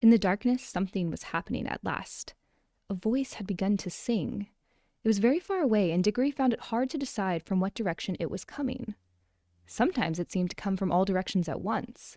In 0.00 0.10
the 0.10 0.18
darkness, 0.18 0.62
something 0.62 1.10
was 1.10 1.24
happening 1.24 1.66
at 1.66 1.84
last. 1.84 2.34
A 2.88 2.94
voice 2.94 3.34
had 3.34 3.46
begun 3.46 3.76
to 3.78 3.90
sing. 3.90 4.46
It 5.02 5.08
was 5.08 5.18
very 5.18 5.40
far 5.40 5.60
away, 5.60 5.90
and 5.90 6.04
Diggory 6.04 6.30
found 6.30 6.52
it 6.52 6.60
hard 6.60 6.88
to 6.90 6.98
decide 6.98 7.42
from 7.42 7.58
what 7.58 7.74
direction 7.74 8.16
it 8.20 8.30
was 8.30 8.44
coming. 8.44 8.94
Sometimes 9.66 10.18
it 10.18 10.30
seemed 10.30 10.50
to 10.50 10.56
come 10.56 10.76
from 10.76 10.92
all 10.92 11.04
directions 11.04 11.48
at 11.48 11.60
once. 11.60 12.16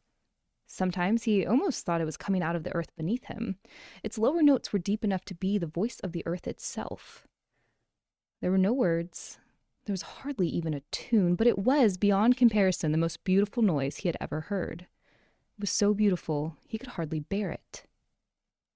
Sometimes 0.67 1.23
he 1.23 1.45
almost 1.45 1.85
thought 1.85 1.99
it 1.99 2.05
was 2.05 2.17
coming 2.17 2.41
out 2.41 2.55
of 2.55 2.63
the 2.63 2.73
earth 2.73 2.95
beneath 2.95 3.25
him. 3.25 3.57
Its 4.03 4.17
lower 4.17 4.41
notes 4.41 4.71
were 4.71 4.79
deep 4.79 5.03
enough 5.03 5.25
to 5.25 5.35
be 5.35 5.57
the 5.57 5.65
voice 5.67 5.99
of 5.99 6.13
the 6.13 6.23
earth 6.25 6.47
itself. 6.47 7.27
There 8.39 8.51
were 8.51 8.57
no 8.57 8.71
words. 8.73 9.39
There 9.85 9.93
was 9.93 10.01
hardly 10.03 10.47
even 10.47 10.73
a 10.73 10.81
tune, 10.91 11.35
but 11.35 11.47
it 11.47 11.57
was, 11.57 11.97
beyond 11.97 12.37
comparison, 12.37 12.91
the 12.91 12.97
most 12.97 13.23
beautiful 13.23 13.63
noise 13.63 13.97
he 13.97 14.07
had 14.07 14.17
ever 14.21 14.41
heard. 14.41 14.87
Was 15.61 15.69
so 15.69 15.93
beautiful, 15.93 16.57
he 16.67 16.79
could 16.79 16.89
hardly 16.89 17.19
bear 17.19 17.51
it. 17.51 17.83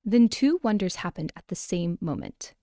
Then 0.06 0.30
two 0.30 0.60
wonders 0.62 0.98
happened 0.98 1.34
at 1.36 1.48
the 1.48 1.56
same 1.56 1.98
moment. 2.00 2.54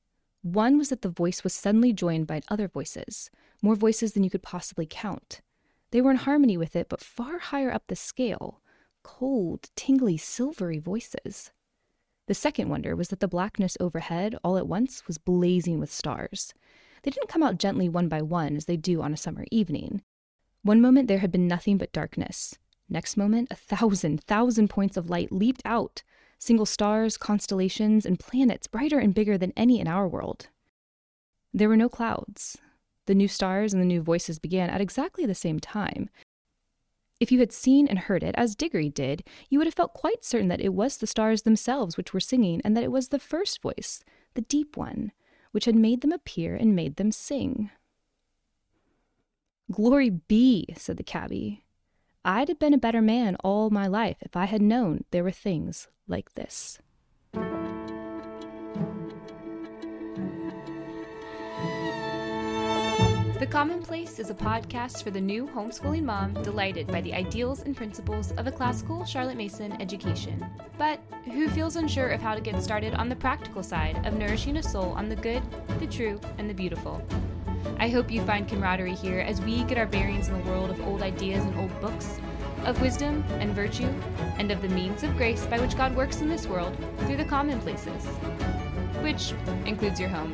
One 0.42 0.78
was 0.78 0.90
that 0.90 1.02
the 1.02 1.08
voice 1.08 1.42
was 1.42 1.52
suddenly 1.52 1.92
joined 1.92 2.28
by 2.28 2.40
other 2.46 2.68
voices, 2.68 3.30
more 3.62 3.74
voices 3.74 4.12
than 4.12 4.22
you 4.22 4.30
could 4.30 4.44
possibly 4.44 4.86
count. 4.88 5.40
They 5.90 6.00
were 6.00 6.12
in 6.12 6.18
harmony 6.18 6.56
with 6.56 6.76
it, 6.76 6.88
but 6.88 7.00
far 7.00 7.38
higher 7.38 7.72
up 7.72 7.88
the 7.88 7.96
scale 7.96 8.60
cold, 9.02 9.70
tingly, 9.74 10.16
silvery 10.16 10.78
voices. 10.78 11.50
The 12.28 12.34
second 12.34 12.68
wonder 12.68 12.94
was 12.94 13.08
that 13.08 13.18
the 13.18 13.26
blackness 13.26 13.76
overhead, 13.80 14.36
all 14.44 14.56
at 14.56 14.68
once, 14.68 15.08
was 15.08 15.18
blazing 15.18 15.80
with 15.80 15.92
stars. 15.92 16.54
They 17.02 17.10
didn't 17.10 17.28
come 17.28 17.42
out 17.42 17.58
gently 17.58 17.88
one 17.88 18.06
by 18.06 18.22
one 18.22 18.54
as 18.54 18.66
they 18.66 18.76
do 18.76 19.02
on 19.02 19.12
a 19.12 19.16
summer 19.16 19.44
evening. 19.50 20.02
One 20.62 20.80
moment 20.80 21.08
there 21.08 21.18
had 21.18 21.32
been 21.32 21.48
nothing 21.48 21.76
but 21.76 21.92
darkness. 21.92 22.56
Next 22.92 23.16
moment, 23.16 23.48
a 23.50 23.54
thousand, 23.54 24.22
thousand 24.24 24.68
points 24.68 24.98
of 24.98 25.08
light 25.08 25.32
leaped 25.32 25.62
out 25.64 26.02
single 26.38 26.66
stars, 26.66 27.16
constellations, 27.16 28.04
and 28.04 28.18
planets 28.18 28.66
brighter 28.66 28.98
and 28.98 29.14
bigger 29.14 29.38
than 29.38 29.54
any 29.56 29.80
in 29.80 29.88
our 29.88 30.06
world. 30.06 30.48
There 31.54 31.70
were 31.70 31.76
no 31.76 31.88
clouds. 31.88 32.58
The 33.06 33.14
new 33.14 33.28
stars 33.28 33.72
and 33.72 33.80
the 33.80 33.86
new 33.86 34.02
voices 34.02 34.38
began 34.38 34.68
at 34.68 34.82
exactly 34.82 35.24
the 35.24 35.34
same 35.34 35.58
time. 35.58 36.10
If 37.18 37.32
you 37.32 37.38
had 37.38 37.52
seen 37.52 37.88
and 37.88 37.98
heard 37.98 38.22
it, 38.22 38.34
as 38.36 38.54
Diggory 38.54 38.90
did, 38.90 39.24
you 39.48 39.58
would 39.58 39.68
have 39.68 39.74
felt 39.74 39.94
quite 39.94 40.22
certain 40.22 40.48
that 40.48 40.60
it 40.60 40.74
was 40.74 40.98
the 40.98 41.06
stars 41.06 41.42
themselves 41.42 41.96
which 41.96 42.12
were 42.12 42.20
singing, 42.20 42.60
and 42.62 42.76
that 42.76 42.84
it 42.84 42.92
was 42.92 43.08
the 43.08 43.18
first 43.18 43.62
voice, 43.62 44.04
the 44.34 44.42
deep 44.42 44.76
one, 44.76 45.12
which 45.52 45.64
had 45.64 45.76
made 45.76 46.02
them 46.02 46.12
appear 46.12 46.56
and 46.56 46.76
made 46.76 46.96
them 46.96 47.10
sing. 47.10 47.70
Glory 49.70 50.10
be, 50.10 50.66
said 50.76 50.98
the 50.98 51.02
cabby. 51.02 51.61
I'd 52.24 52.48
have 52.48 52.60
been 52.60 52.74
a 52.74 52.78
better 52.78 53.02
man 53.02 53.36
all 53.42 53.70
my 53.70 53.88
life 53.88 54.18
if 54.20 54.36
I 54.36 54.44
had 54.44 54.62
known 54.62 55.04
there 55.10 55.24
were 55.24 55.32
things 55.32 55.88
like 56.06 56.34
this. 56.34 56.78
The 63.40 63.48
Commonplace 63.50 64.20
is 64.20 64.30
a 64.30 64.34
podcast 64.34 65.02
for 65.02 65.10
the 65.10 65.20
new 65.20 65.48
homeschooling 65.48 66.04
mom 66.04 66.34
delighted 66.44 66.86
by 66.86 67.00
the 67.00 67.12
ideals 67.12 67.62
and 67.62 67.76
principles 67.76 68.30
of 68.32 68.46
a 68.46 68.52
classical 68.52 69.04
Charlotte 69.04 69.36
Mason 69.36 69.72
education, 69.82 70.46
but 70.78 71.00
who 71.24 71.48
feels 71.48 71.74
unsure 71.74 72.10
of 72.10 72.22
how 72.22 72.36
to 72.36 72.40
get 72.40 72.62
started 72.62 72.94
on 72.94 73.08
the 73.08 73.16
practical 73.16 73.64
side 73.64 74.06
of 74.06 74.14
nourishing 74.14 74.58
a 74.58 74.62
soul 74.62 74.92
on 74.92 75.08
the 75.08 75.16
good, 75.16 75.42
the 75.80 75.88
true, 75.88 76.20
and 76.38 76.48
the 76.48 76.54
beautiful. 76.54 77.04
I 77.78 77.88
hope 77.88 78.10
you 78.10 78.22
find 78.24 78.48
camaraderie 78.48 78.94
here 78.94 79.20
as 79.20 79.40
we 79.40 79.64
get 79.64 79.78
our 79.78 79.86
bearings 79.86 80.28
in 80.28 80.38
the 80.38 80.50
world 80.50 80.70
of 80.70 80.80
old 80.86 81.02
ideas 81.02 81.44
and 81.44 81.56
old 81.58 81.80
books, 81.80 82.18
of 82.64 82.80
wisdom 82.80 83.24
and 83.40 83.54
virtue, 83.54 83.92
and 84.38 84.50
of 84.50 84.62
the 84.62 84.68
means 84.68 85.02
of 85.02 85.16
grace 85.16 85.44
by 85.46 85.58
which 85.58 85.76
God 85.76 85.96
works 85.96 86.20
in 86.20 86.28
this 86.28 86.46
world 86.46 86.76
through 87.00 87.16
the 87.16 87.24
commonplaces, 87.24 88.06
which 89.02 89.32
includes 89.66 89.98
your 89.98 90.08
home. 90.08 90.32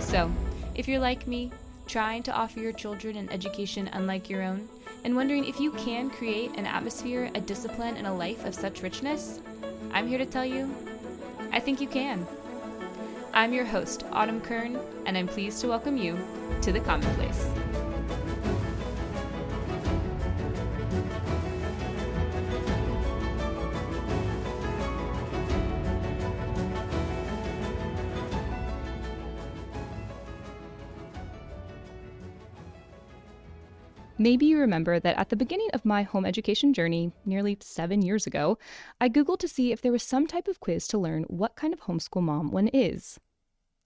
So, 0.00 0.30
if 0.74 0.86
you're 0.86 1.00
like 1.00 1.26
me, 1.26 1.50
trying 1.86 2.22
to 2.24 2.32
offer 2.32 2.60
your 2.60 2.72
children 2.72 3.16
an 3.16 3.30
education 3.30 3.88
unlike 3.92 4.28
your 4.28 4.42
own, 4.42 4.68
and 5.04 5.16
wondering 5.16 5.44
if 5.44 5.58
you 5.60 5.72
can 5.72 6.10
create 6.10 6.50
an 6.56 6.66
atmosphere, 6.66 7.30
a 7.34 7.40
discipline, 7.40 7.96
and 7.96 8.06
a 8.06 8.12
life 8.12 8.44
of 8.44 8.54
such 8.54 8.82
richness, 8.82 9.40
I'm 9.92 10.06
here 10.06 10.18
to 10.18 10.26
tell 10.26 10.44
you 10.44 10.74
I 11.50 11.60
think 11.60 11.80
you 11.80 11.88
can. 11.88 12.26
I'm 13.38 13.52
your 13.52 13.66
host, 13.66 14.04
Autumn 14.10 14.40
Kern, 14.40 14.80
and 15.06 15.16
I'm 15.16 15.28
pleased 15.28 15.60
to 15.60 15.68
welcome 15.68 15.96
you 15.96 16.18
to 16.60 16.72
the 16.72 16.80
Commonplace. 16.80 17.46
Maybe 34.20 34.46
you 34.46 34.58
remember 34.58 34.98
that 34.98 35.16
at 35.16 35.28
the 35.28 35.36
beginning 35.36 35.68
of 35.72 35.84
my 35.84 36.02
home 36.02 36.26
education 36.26 36.74
journey, 36.74 37.12
nearly 37.24 37.56
seven 37.60 38.02
years 38.02 38.26
ago, 38.26 38.58
I 39.00 39.08
Googled 39.08 39.38
to 39.38 39.46
see 39.46 39.70
if 39.70 39.80
there 39.80 39.92
was 39.92 40.02
some 40.02 40.26
type 40.26 40.48
of 40.48 40.58
quiz 40.58 40.88
to 40.88 40.98
learn 40.98 41.22
what 41.28 41.54
kind 41.54 41.72
of 41.72 41.82
homeschool 41.82 42.22
mom 42.22 42.50
one 42.50 42.66
is. 42.66 43.20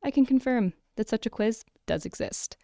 I 0.03 0.11
can 0.11 0.27
confirm 0.27 0.73
that 0.97 1.09
such 1.09 1.27
a 1.27 1.31
quiz 1.31 1.65
does 1.87 2.05
exist. 2.05 2.57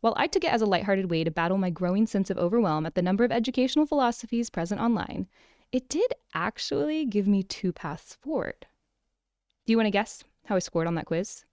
While 0.00 0.14
I 0.16 0.26
took 0.26 0.44
it 0.44 0.52
as 0.52 0.60
a 0.60 0.66
lighthearted 0.66 1.10
way 1.10 1.24
to 1.24 1.30
battle 1.30 1.56
my 1.56 1.70
growing 1.70 2.06
sense 2.06 2.28
of 2.28 2.36
overwhelm 2.36 2.84
at 2.84 2.94
the 2.94 3.02
number 3.02 3.24
of 3.24 3.32
educational 3.32 3.86
philosophies 3.86 4.50
present 4.50 4.80
online, 4.80 5.28
it 5.72 5.88
did 5.88 6.12
actually 6.34 7.06
give 7.06 7.26
me 7.26 7.42
two 7.42 7.72
paths 7.72 8.14
forward. 8.14 8.66
Do 9.66 9.72
you 9.72 9.78
want 9.78 9.86
to 9.86 9.90
guess 9.90 10.22
how 10.44 10.56
I 10.56 10.58
scored 10.58 10.86
on 10.86 10.94
that 10.96 11.06
quiz? 11.06 11.44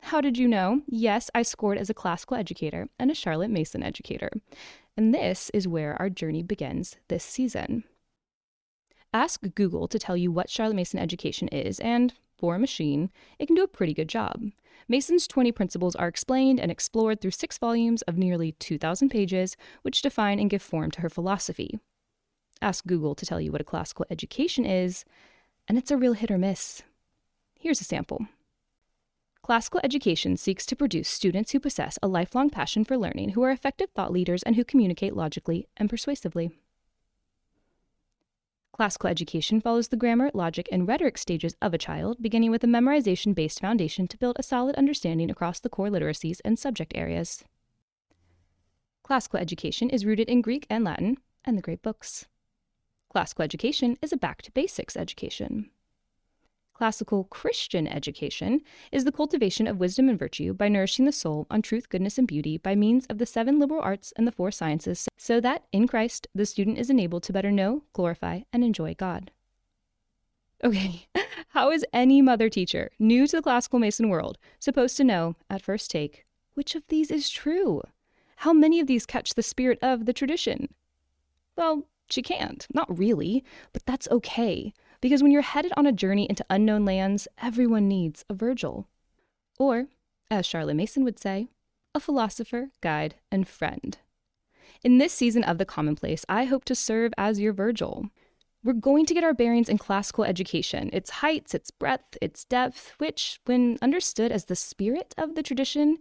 How 0.00 0.20
did 0.20 0.36
you 0.36 0.48
know? 0.48 0.82
Yes, 0.86 1.30
I 1.34 1.42
scored 1.42 1.78
as 1.78 1.88
a 1.88 1.94
classical 1.94 2.36
educator 2.36 2.88
and 2.98 3.10
a 3.10 3.14
Charlotte 3.14 3.50
Mason 3.50 3.82
educator. 3.82 4.30
And 4.96 5.14
this 5.14 5.50
is 5.54 5.68
where 5.68 5.94
our 6.00 6.10
journey 6.10 6.42
begins 6.42 6.96
this 7.08 7.24
season. 7.24 7.84
Ask 9.14 9.40
Google 9.54 9.88
to 9.88 9.98
tell 9.98 10.16
you 10.16 10.30
what 10.30 10.50
Charlotte 10.50 10.76
Mason 10.76 10.98
education 10.98 11.48
is, 11.48 11.78
and 11.80 12.12
for 12.38 12.54
a 12.54 12.58
machine, 12.58 13.10
it 13.38 13.46
can 13.46 13.56
do 13.56 13.62
a 13.62 13.68
pretty 13.68 13.94
good 13.94 14.08
job. 14.08 14.42
Mason's 14.88 15.26
20 15.26 15.52
principles 15.52 15.96
are 15.96 16.08
explained 16.08 16.60
and 16.60 16.70
explored 16.70 17.20
through 17.20 17.32
six 17.32 17.58
volumes 17.58 18.02
of 18.02 18.16
nearly 18.16 18.52
2,000 18.52 19.08
pages, 19.08 19.56
which 19.82 20.02
define 20.02 20.38
and 20.38 20.50
give 20.50 20.62
form 20.62 20.90
to 20.92 21.00
her 21.00 21.10
philosophy. 21.10 21.78
Ask 22.62 22.86
Google 22.86 23.14
to 23.14 23.26
tell 23.26 23.40
you 23.40 23.52
what 23.52 23.60
a 23.60 23.64
classical 23.64 24.06
education 24.10 24.64
is, 24.64 25.04
and 25.68 25.76
it's 25.76 25.90
a 25.90 25.96
real 25.96 26.12
hit 26.12 26.30
or 26.30 26.38
miss. 26.38 26.82
Here's 27.58 27.80
a 27.80 27.84
sample. 27.84 28.26
Classical 29.42 29.80
education 29.84 30.36
seeks 30.36 30.66
to 30.66 30.76
produce 30.76 31.08
students 31.08 31.52
who 31.52 31.60
possess 31.60 31.98
a 32.02 32.08
lifelong 32.08 32.50
passion 32.50 32.84
for 32.84 32.98
learning, 32.98 33.30
who 33.30 33.42
are 33.42 33.50
effective 33.50 33.90
thought 33.90 34.12
leaders, 34.12 34.42
and 34.42 34.56
who 34.56 34.64
communicate 34.64 35.14
logically 35.14 35.68
and 35.76 35.88
persuasively. 35.88 36.50
Classical 38.76 39.08
education 39.08 39.58
follows 39.58 39.88
the 39.88 39.96
grammar, 39.96 40.30
logic, 40.34 40.68
and 40.70 40.86
rhetoric 40.86 41.16
stages 41.16 41.56
of 41.62 41.72
a 41.72 41.78
child, 41.78 42.18
beginning 42.20 42.50
with 42.50 42.62
a 42.62 42.66
memorization 42.66 43.34
based 43.34 43.58
foundation 43.58 44.06
to 44.06 44.18
build 44.18 44.36
a 44.38 44.42
solid 44.42 44.74
understanding 44.74 45.30
across 45.30 45.58
the 45.58 45.70
core 45.70 45.88
literacies 45.88 46.42
and 46.44 46.58
subject 46.58 46.92
areas. 46.94 47.42
Classical 49.02 49.38
education 49.38 49.88
is 49.88 50.04
rooted 50.04 50.28
in 50.28 50.42
Greek 50.42 50.66
and 50.68 50.84
Latin 50.84 51.16
and 51.42 51.56
the 51.56 51.62
great 51.62 51.80
books. 51.80 52.26
Classical 53.08 53.44
education 53.44 53.96
is 54.02 54.12
a 54.12 54.16
back 54.18 54.42
to 54.42 54.52
basics 54.52 54.94
education. 54.94 55.70
Classical 56.76 57.24
Christian 57.24 57.88
education 57.88 58.60
is 58.92 59.04
the 59.04 59.10
cultivation 59.10 59.66
of 59.66 59.80
wisdom 59.80 60.10
and 60.10 60.18
virtue 60.18 60.52
by 60.52 60.68
nourishing 60.68 61.06
the 61.06 61.10
soul 61.10 61.46
on 61.50 61.62
truth, 61.62 61.88
goodness, 61.88 62.18
and 62.18 62.28
beauty 62.28 62.58
by 62.58 62.74
means 62.74 63.06
of 63.06 63.16
the 63.16 63.24
seven 63.24 63.58
liberal 63.58 63.80
arts 63.80 64.12
and 64.14 64.26
the 64.26 64.32
four 64.32 64.50
sciences, 64.50 65.08
so 65.16 65.40
that 65.40 65.64
in 65.72 65.88
Christ 65.88 66.26
the 66.34 66.44
student 66.44 66.76
is 66.76 66.90
enabled 66.90 67.22
to 67.22 67.32
better 67.32 67.50
know, 67.50 67.84
glorify, 67.94 68.40
and 68.52 68.62
enjoy 68.62 68.92
God. 68.92 69.30
Okay, 70.62 71.06
how 71.48 71.70
is 71.70 71.82
any 71.94 72.20
mother 72.20 72.50
teacher 72.50 72.90
new 72.98 73.26
to 73.26 73.36
the 73.36 73.42
classical 73.42 73.78
Mason 73.78 74.10
world 74.10 74.36
supposed 74.58 74.98
to 74.98 75.04
know, 75.04 75.34
at 75.48 75.62
first 75.62 75.90
take, 75.90 76.26
which 76.52 76.74
of 76.74 76.86
these 76.88 77.10
is 77.10 77.30
true? 77.30 77.80
How 78.36 78.52
many 78.52 78.80
of 78.80 78.86
these 78.86 79.06
catch 79.06 79.32
the 79.32 79.42
spirit 79.42 79.78
of 79.80 80.04
the 80.04 80.12
tradition? 80.12 80.74
Well, 81.56 81.88
she 82.10 82.20
can't, 82.20 82.66
not 82.74 82.98
really, 82.98 83.44
but 83.72 83.86
that's 83.86 84.08
okay 84.10 84.74
because 85.06 85.22
when 85.22 85.30
you're 85.30 85.40
headed 85.40 85.72
on 85.76 85.86
a 85.86 85.92
journey 85.92 86.26
into 86.28 86.44
unknown 86.50 86.84
lands, 86.84 87.28
everyone 87.40 87.86
needs 87.86 88.24
a 88.28 88.34
Virgil. 88.34 88.88
Or, 89.56 89.86
as 90.32 90.44
Charlotte 90.44 90.74
Mason 90.74 91.04
would 91.04 91.20
say, 91.20 91.46
a 91.94 92.00
philosopher, 92.00 92.70
guide, 92.80 93.14
and 93.30 93.46
friend. 93.46 93.98
In 94.82 94.98
this 94.98 95.12
season 95.12 95.44
of 95.44 95.58
The 95.58 95.64
Commonplace, 95.64 96.24
I 96.28 96.46
hope 96.46 96.64
to 96.64 96.74
serve 96.74 97.12
as 97.16 97.38
your 97.38 97.52
Virgil. 97.52 98.06
We're 98.64 98.72
going 98.72 99.06
to 99.06 99.14
get 99.14 99.22
our 99.22 99.32
bearings 99.32 99.68
in 99.68 99.78
classical 99.78 100.24
education, 100.24 100.90
its 100.92 101.10
heights, 101.10 101.54
its 101.54 101.70
breadth, 101.70 102.18
its 102.20 102.44
depth, 102.44 102.94
which, 102.98 103.38
when 103.44 103.78
understood 103.80 104.32
as 104.32 104.46
the 104.46 104.56
spirit 104.56 105.14
of 105.16 105.36
the 105.36 105.42
tradition, 105.44 105.98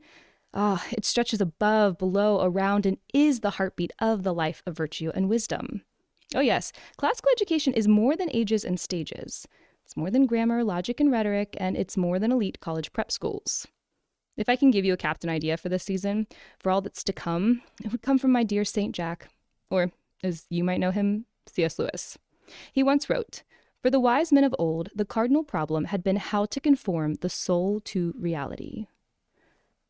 ah, 0.52 0.84
it 0.92 1.06
stretches 1.06 1.42
above, 1.42 2.00
below, 2.00 2.44
around, 2.44 2.88
and 2.88 2.98
is 3.14 3.42
the 3.42 3.52
heartbeat 3.52 3.94
of 4.00 4.24
the 4.24 4.34
life 4.34 4.64
of 4.66 4.76
virtue 4.76 5.12
and 5.14 5.30
wisdom. 5.30 5.84
Oh, 6.34 6.42
yes, 6.42 6.72
classical 6.98 7.30
education 7.34 7.74
is 7.74 7.88
more 7.88 8.16
than 8.16 8.30
ages 8.34 8.66
and 8.66 8.80
stages. 8.80 9.48
It's 9.84 9.96
more 9.96 10.10
than 10.10 10.26
grammar, 10.26 10.64
logic, 10.64 11.00
and 11.00 11.12
rhetoric, 11.12 11.56
and 11.60 11.78
it's 11.78 11.96
more 11.96 12.18
than 12.18 12.32
elite 12.32 12.60
college 12.60 12.92
prep 12.92 13.12
schools. 13.12 13.68
If 14.36 14.50
I 14.50 14.56
can 14.56 14.72
give 14.72 14.84
you 14.84 14.94
a 14.94 14.98
captain 14.98 15.30
idea 15.30 15.58
for 15.58 15.70
this 15.70 15.84
season, 15.84 16.28
for 16.60 16.72
all 16.72 16.82
that's 16.82 17.04
to 17.04 17.14
come, 17.14 17.62
it 17.84 17.92
would 17.92 18.02
come 18.02 18.18
from 18.18 18.32
my 18.32 18.44
dear 18.44 18.66
St. 18.66 18.94
Jack, 18.94 19.30
or 19.70 19.92
as 20.24 20.46
you 20.50 20.64
might 20.64 20.80
know 20.80 20.92
him, 20.92 21.26
C.S. 21.48 21.78
Lewis. 21.78 22.18
He 22.74 22.84
once 22.84 23.10
wrote, 23.10 23.44
For 23.82 23.90
the 23.90 24.00
wise 24.00 24.34
men 24.34 24.44
of 24.44 24.56
old, 24.58 24.90
the 24.96 25.06
cardinal 25.06 25.44
problem 25.44 25.86
had 25.86 26.04
been 26.04 26.18
how 26.18 26.46
to 26.46 26.60
conform 26.60 27.16
the 27.16 27.30
soul 27.30 27.80
to 27.86 28.14
reality. 28.18 28.88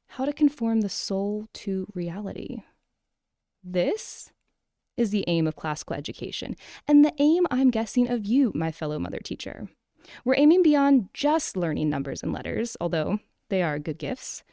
How 0.07 0.25
to 0.25 0.33
conform 0.33 0.81
the 0.81 0.89
soul 0.89 1.47
to 1.53 1.87
reality. 1.95 2.63
This 3.63 4.31
is 4.97 5.11
the 5.11 5.25
aim 5.27 5.47
of 5.47 5.55
classical 5.55 5.95
education, 5.95 6.55
and 6.87 7.03
the 7.03 7.13
aim, 7.17 7.45
I'm 7.51 7.71
guessing, 7.71 8.09
of 8.09 8.25
you, 8.25 8.51
my 8.55 8.71
fellow 8.71 8.99
mother 8.99 9.19
teacher. 9.19 9.69
We're 10.23 10.37
aiming 10.37 10.63
beyond 10.63 11.09
just 11.13 11.57
learning 11.57 11.89
numbers 11.89 12.23
and 12.23 12.31
letters, 12.31 12.77
although 12.79 13.19
they 13.49 13.61
are 13.61 13.79
good 13.79 13.97
gifts. 13.97 14.43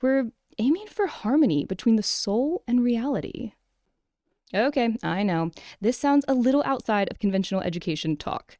We're 0.00 0.30
aiming 0.58 0.86
for 0.88 1.06
harmony 1.06 1.64
between 1.64 1.96
the 1.96 2.02
soul 2.02 2.62
and 2.66 2.82
reality. 2.82 3.52
Okay, 4.54 4.96
I 5.02 5.22
know. 5.22 5.50
This 5.80 5.98
sounds 5.98 6.24
a 6.26 6.34
little 6.34 6.62
outside 6.64 7.10
of 7.10 7.18
conventional 7.18 7.60
education 7.60 8.16
talk. 8.16 8.58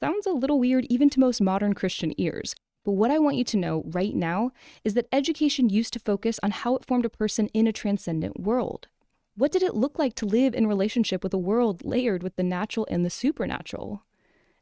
Sounds 0.00 0.26
a 0.26 0.32
little 0.32 0.58
weird 0.58 0.86
even 0.88 1.10
to 1.10 1.20
most 1.20 1.40
modern 1.40 1.74
Christian 1.74 2.12
ears. 2.18 2.54
But 2.84 2.92
what 2.92 3.10
I 3.10 3.18
want 3.18 3.36
you 3.36 3.44
to 3.44 3.56
know 3.56 3.82
right 3.86 4.14
now 4.14 4.52
is 4.84 4.94
that 4.94 5.08
education 5.10 5.68
used 5.68 5.92
to 5.94 5.98
focus 5.98 6.38
on 6.42 6.52
how 6.52 6.76
it 6.76 6.84
formed 6.84 7.04
a 7.04 7.10
person 7.10 7.48
in 7.48 7.66
a 7.66 7.72
transcendent 7.72 8.40
world. 8.40 8.88
What 9.36 9.52
did 9.52 9.62
it 9.62 9.74
look 9.74 9.98
like 9.98 10.14
to 10.14 10.24
live 10.24 10.54
in 10.54 10.66
relationship 10.66 11.22
with 11.22 11.34
a 11.34 11.38
world 11.38 11.84
layered 11.84 12.22
with 12.22 12.36
the 12.36 12.42
natural 12.42 12.86
and 12.90 13.04
the 13.04 13.10
supernatural? 13.10 14.02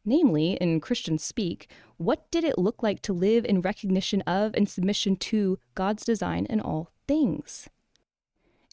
Namely, 0.04 0.54
in 0.54 0.80
Christian 0.80 1.16
speak, 1.16 1.68
what 1.96 2.28
did 2.32 2.42
it 2.42 2.58
look 2.58 2.82
like 2.82 3.00
to 3.02 3.12
live 3.12 3.44
in 3.44 3.60
recognition 3.60 4.20
of 4.22 4.52
and 4.54 4.68
submission 4.68 5.14
to 5.16 5.60
God's 5.76 6.04
design 6.04 6.46
in 6.50 6.60
all 6.60 6.90
things? 7.06 7.68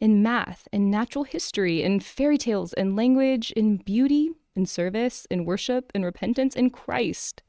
In 0.02 0.24
math, 0.24 0.68
in 0.74 0.90
natural 0.90 1.24
history, 1.24 1.84
in 1.84 2.00
fairy 2.00 2.40
tales, 2.40 2.74
in 2.74 2.96
language, 2.96 3.52
in 3.52 3.78
beauty, 3.78 4.32
in 4.56 4.66
service, 4.66 5.28
in 5.30 5.46
worship, 5.46 5.92
in 5.94 6.04
repentance, 6.04 6.56
in 6.56 6.72
Christ. 6.72 7.44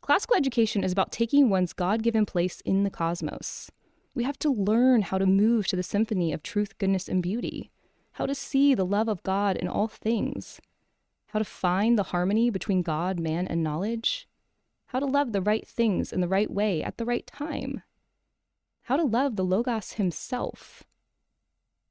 Classical 0.00 0.36
education 0.36 0.82
is 0.82 0.90
about 0.90 1.12
taking 1.12 1.48
one's 1.48 1.72
God 1.72 2.02
given 2.02 2.26
place 2.26 2.60
in 2.62 2.82
the 2.82 2.90
cosmos. 2.90 3.70
We 4.14 4.24
have 4.24 4.38
to 4.40 4.50
learn 4.50 5.02
how 5.02 5.18
to 5.18 5.26
move 5.26 5.66
to 5.68 5.76
the 5.76 5.82
symphony 5.82 6.32
of 6.32 6.42
truth, 6.42 6.78
goodness, 6.78 7.08
and 7.08 7.22
beauty, 7.22 7.70
how 8.12 8.26
to 8.26 8.34
see 8.34 8.74
the 8.74 8.86
love 8.86 9.08
of 9.08 9.22
God 9.22 9.56
in 9.56 9.68
all 9.68 9.88
things 9.88 10.60
how 11.34 11.40
to 11.40 11.44
find 11.44 11.98
the 11.98 12.04
harmony 12.04 12.48
between 12.48 12.80
God, 12.80 13.18
man, 13.18 13.48
and 13.48 13.60
knowledge, 13.60 14.28
how 14.86 15.00
to 15.00 15.04
love 15.04 15.32
the 15.32 15.42
right 15.42 15.66
things 15.66 16.12
in 16.12 16.20
the 16.20 16.28
right 16.28 16.48
way 16.48 16.80
at 16.80 16.96
the 16.96 17.04
right 17.04 17.26
time, 17.26 17.82
how 18.82 18.96
to 18.96 19.02
love 19.02 19.34
the 19.34 19.44
Logos 19.44 19.94
himself. 19.94 20.84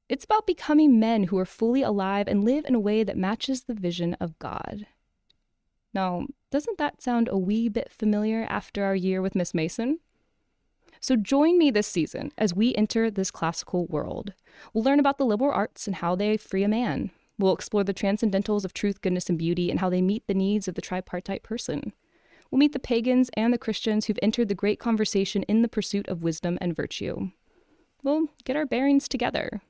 It's 0.08 0.24
about 0.24 0.46
becoming 0.46 0.98
men 0.98 1.24
who 1.24 1.36
are 1.36 1.44
fully 1.44 1.82
alive 1.82 2.26
and 2.26 2.42
live 2.42 2.64
in 2.64 2.74
a 2.74 2.80
way 2.80 3.04
that 3.04 3.18
matches 3.18 3.64
the 3.64 3.74
vision 3.74 4.14
of 4.14 4.38
God. 4.38 4.86
Now, 5.92 6.26
doesn't 6.50 6.78
that 6.78 7.02
sound 7.02 7.28
a 7.30 7.36
wee 7.36 7.68
bit 7.68 7.92
familiar 7.92 8.46
after 8.48 8.82
our 8.82 8.96
year 8.96 9.20
with 9.20 9.34
Miss 9.34 9.52
Mason? 9.52 9.98
So 11.04 11.16
join 11.16 11.58
me 11.58 11.70
this 11.70 11.86
season 11.86 12.32
as 12.38 12.54
we 12.54 12.74
enter 12.74 13.10
this 13.10 13.30
classical 13.30 13.84
world. 13.86 14.32
We'll 14.72 14.84
learn 14.84 14.98
about 14.98 15.18
the 15.18 15.26
liberal 15.26 15.52
arts 15.52 15.86
and 15.86 15.96
how 15.96 16.16
they 16.16 16.38
free 16.38 16.62
a 16.64 16.68
man, 16.68 17.10
We'll 17.38 17.54
explore 17.54 17.82
the 17.82 17.94
transcendentals 17.94 18.64
of 18.64 18.74
truth, 18.74 19.02
goodness, 19.02 19.28
and 19.28 19.38
beauty 19.38 19.70
and 19.70 19.80
how 19.80 19.90
they 19.90 20.00
meet 20.00 20.26
the 20.26 20.34
needs 20.34 20.68
of 20.68 20.74
the 20.74 20.82
tripartite 20.82 21.42
person. 21.42 21.92
We'll 22.50 22.58
meet 22.58 22.72
the 22.72 22.78
pagans 22.78 23.30
and 23.34 23.52
the 23.52 23.58
Christians 23.58 24.06
who've 24.06 24.18
entered 24.22 24.48
the 24.48 24.54
great 24.54 24.78
conversation 24.78 25.42
in 25.44 25.62
the 25.62 25.68
pursuit 25.68 26.06
of 26.08 26.22
wisdom 26.22 26.58
and 26.60 26.76
virtue. 26.76 27.30
We'll 28.04 28.28
get 28.44 28.56
our 28.56 28.66
bearings 28.66 29.08
together. 29.08 29.62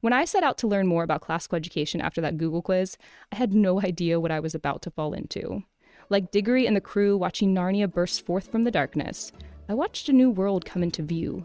When 0.00 0.12
I 0.12 0.24
set 0.24 0.42
out 0.42 0.56
to 0.58 0.66
learn 0.66 0.86
more 0.86 1.02
about 1.02 1.20
classical 1.20 1.56
education 1.56 2.00
after 2.00 2.20
that 2.22 2.38
Google 2.38 2.62
quiz, 2.62 2.96
I 3.30 3.36
had 3.36 3.52
no 3.52 3.80
idea 3.82 4.18
what 4.20 4.30
I 4.30 4.40
was 4.40 4.54
about 4.54 4.82
to 4.82 4.90
fall 4.90 5.12
into. 5.12 5.62
Like 6.08 6.30
Diggory 6.30 6.66
and 6.66 6.76
the 6.76 6.80
crew 6.80 7.16
watching 7.16 7.54
Narnia 7.54 7.92
burst 7.92 8.24
forth 8.24 8.50
from 8.50 8.62
the 8.62 8.70
darkness, 8.70 9.32
I 9.68 9.74
watched 9.74 10.08
a 10.08 10.12
new 10.12 10.30
world 10.30 10.64
come 10.64 10.84
into 10.84 11.02
view. 11.02 11.44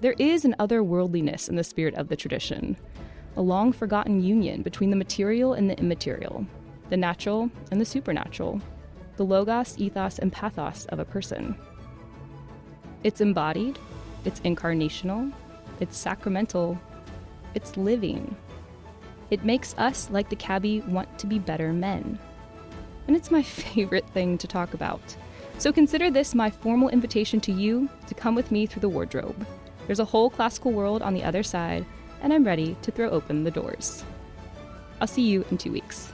There 0.00 0.16
is 0.18 0.44
an 0.44 0.56
otherworldliness 0.58 1.48
in 1.48 1.54
the 1.54 1.62
spirit 1.62 1.94
of 1.94 2.08
the 2.08 2.16
tradition, 2.16 2.76
a 3.36 3.40
long 3.40 3.72
forgotten 3.72 4.20
union 4.20 4.62
between 4.62 4.90
the 4.90 4.96
material 4.96 5.52
and 5.52 5.70
the 5.70 5.78
immaterial, 5.78 6.44
the 6.90 6.96
natural 6.96 7.48
and 7.70 7.80
the 7.80 7.84
supernatural, 7.84 8.60
the 9.16 9.24
logos, 9.24 9.78
ethos, 9.78 10.18
and 10.18 10.32
pathos 10.32 10.86
of 10.86 10.98
a 10.98 11.04
person. 11.04 11.54
It's 13.04 13.20
embodied, 13.20 13.78
it's 14.24 14.40
incarnational, 14.40 15.32
it's 15.78 15.96
sacramental, 15.96 16.76
it's 17.54 17.76
living. 17.76 18.36
It 19.30 19.44
makes 19.44 19.78
us, 19.78 20.10
like 20.10 20.28
the 20.28 20.34
cabbie, 20.34 20.80
want 20.80 21.16
to 21.20 21.28
be 21.28 21.38
better 21.38 21.72
men. 21.72 22.18
And 23.06 23.14
it's 23.16 23.30
my 23.30 23.42
favorite 23.44 24.10
thing 24.10 24.36
to 24.38 24.48
talk 24.48 24.74
about. 24.74 25.16
So 25.58 25.72
consider 25.72 26.10
this 26.10 26.34
my 26.34 26.50
formal 26.50 26.88
invitation 26.88 27.40
to 27.42 27.52
you 27.52 27.88
to 28.06 28.14
come 28.14 28.34
with 28.34 28.50
me 28.50 28.66
through 28.66 28.80
the 28.80 28.88
wardrobe. 28.88 29.46
There's 29.86 30.00
a 30.00 30.04
whole 30.04 30.30
classical 30.30 30.72
world 30.72 31.02
on 31.02 31.14
the 31.14 31.24
other 31.24 31.42
side 31.42 31.86
and 32.20 32.32
I'm 32.32 32.44
ready 32.44 32.76
to 32.82 32.90
throw 32.90 33.10
open 33.10 33.44
the 33.44 33.50
doors. 33.50 34.04
I'll 35.00 35.06
see 35.06 35.22
you 35.22 35.44
in 35.50 35.58
two 35.58 35.72
weeks. 35.72 36.12